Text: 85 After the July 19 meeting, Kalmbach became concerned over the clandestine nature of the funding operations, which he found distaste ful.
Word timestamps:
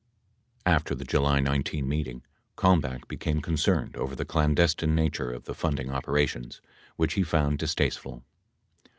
85 0.65 0.75
After 0.79 0.95
the 0.95 1.05
July 1.05 1.39
19 1.41 1.87
meeting, 1.87 2.23
Kalmbach 2.57 3.07
became 3.07 3.39
concerned 3.39 3.95
over 3.95 4.15
the 4.15 4.25
clandestine 4.25 4.95
nature 4.95 5.31
of 5.31 5.43
the 5.43 5.53
funding 5.53 5.91
operations, 5.91 6.59
which 6.95 7.13
he 7.13 7.21
found 7.21 7.59
distaste 7.59 7.99
ful. 7.99 8.23